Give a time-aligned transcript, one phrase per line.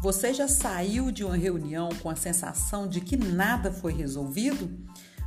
[0.00, 4.70] Você já saiu de uma reunião com a sensação de que nada foi resolvido?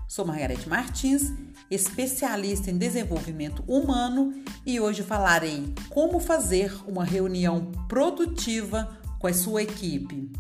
[0.08, 1.24] Sou Margarete Martins,
[1.70, 4.34] especialista em desenvolvimento humano
[4.66, 10.32] e hoje falarei como fazer uma reunião produtiva com a sua equipe.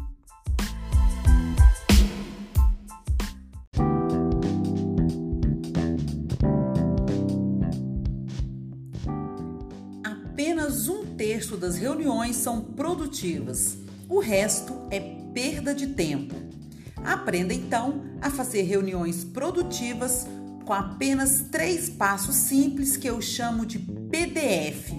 [10.06, 13.81] Apenas um terço das reuniões são produtivas
[14.12, 15.00] o resto é
[15.34, 16.36] perda de tempo.
[16.98, 20.28] Aprenda então a fazer reuniões produtivas
[20.66, 24.92] com apenas três passos simples que eu chamo de PDF,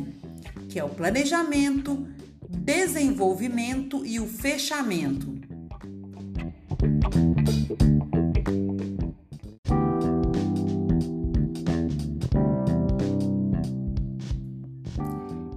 [0.70, 2.08] que é o planejamento,
[2.48, 5.30] desenvolvimento e o fechamento.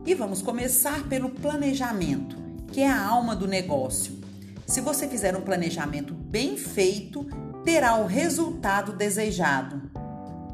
[0.05, 4.19] E vamos começar pelo planejamento que é a alma do negócio.
[4.67, 7.25] Se você fizer um planejamento bem feito,
[7.63, 9.81] terá o resultado desejado.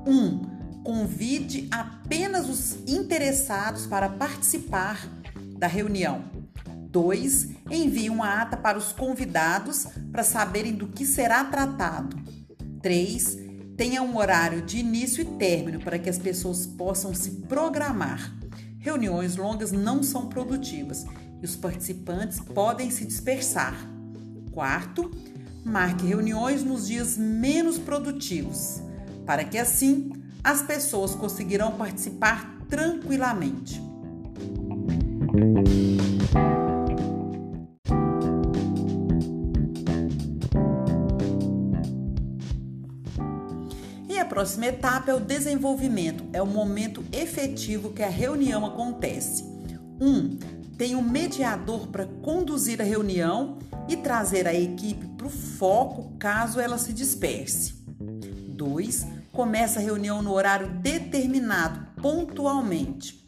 [0.05, 0.11] 1.
[0.11, 0.41] Um,
[0.83, 5.07] convide apenas os interessados para participar
[5.57, 6.23] da reunião.
[6.89, 7.49] 2.
[7.69, 12.17] Envie uma ata para os convidados para saberem do que será tratado.
[12.81, 13.37] 3.
[13.77, 18.35] Tenha um horário de início e término para que as pessoas possam se programar.
[18.77, 21.05] Reuniões longas não são produtivas
[21.41, 23.75] e os participantes podem se dispersar.
[24.51, 25.09] Quarto,
[25.65, 28.81] marque reuniões nos dias menos produtivos,
[29.25, 30.11] para que assim
[30.43, 33.81] as pessoas conseguirão participar tranquilamente.
[44.09, 49.43] E a próxima etapa é o desenvolvimento, é o momento efetivo que a reunião acontece.
[49.99, 50.07] 1.
[50.07, 56.17] Um, tem um mediador para conduzir a reunião e trazer a equipe para o foco
[56.17, 57.75] caso ela se disperse.
[57.99, 59.05] 2.
[59.31, 63.23] Começa a reunião no horário determinado, pontualmente.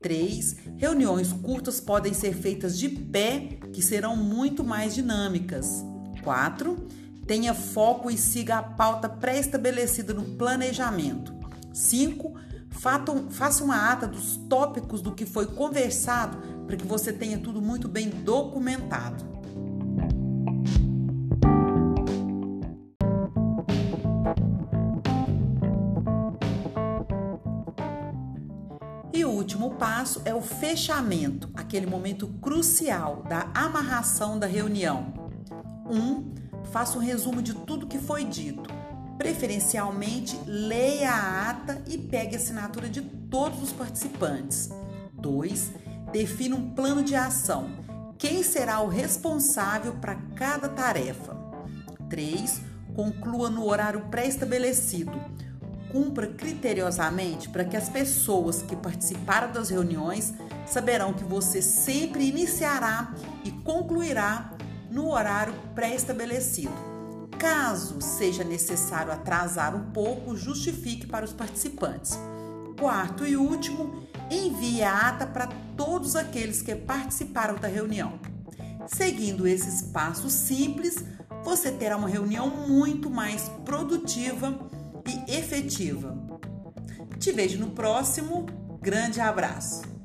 [0.00, 0.58] 3.
[0.76, 5.84] Reuniões curtas podem ser feitas de pé, que serão muito mais dinâmicas.
[6.22, 6.86] 4.
[7.26, 11.34] Tenha foco e siga a pauta pré-estabelecida no planejamento.
[11.74, 12.45] 5.
[12.76, 17.88] Faça uma ata dos tópicos do que foi conversado para que você tenha tudo muito
[17.88, 19.24] bem documentado.
[29.12, 35.14] E o último passo é o fechamento, aquele momento crucial da amarração da reunião.
[35.86, 35.96] 1.
[35.96, 36.34] Um,
[36.70, 38.75] faça um resumo de tudo que foi dito.
[39.18, 44.70] Preferencialmente, leia a ata e pegue a assinatura de todos os participantes.
[45.14, 47.68] 2 defina um plano de ação.
[48.18, 51.36] Quem será o responsável para cada tarefa?
[52.08, 52.60] 3.
[52.94, 55.12] Conclua no horário pré-estabelecido.
[55.92, 60.32] Cumpra criteriosamente para que as pessoas que participaram das reuniões
[60.66, 64.52] saberão que você sempre iniciará e concluirá
[64.90, 66.95] no horário pré-estabelecido.
[67.38, 72.18] Caso seja necessário atrasar um pouco, justifique para os participantes.
[72.78, 78.18] Quarto e último, envie a ata para todos aqueles que participaram da reunião.
[78.86, 81.04] Seguindo esses passos simples,
[81.44, 84.58] você terá uma reunião muito mais produtiva
[85.06, 86.16] e efetiva.
[87.18, 88.46] Te vejo no próximo.
[88.80, 89.95] Grande abraço!